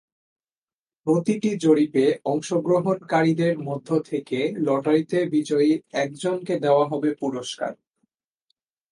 [1.07, 5.71] প্রতিটি জরিপে অংশগ্রহণকারীদের মধ্য থেকে লটারিতে বিজয়ী
[5.93, 7.71] একজনকে দেওয়া হবে পুরস্কার।